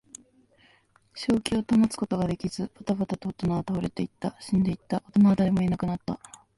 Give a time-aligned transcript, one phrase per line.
[1.13, 4.35] 正気を保つことができず、ばたばたと大人は倒れていった。
[4.39, 5.03] 死んでいった。
[5.11, 6.19] 大人は誰もいなくなった。